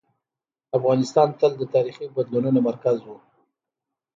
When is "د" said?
1.57-1.63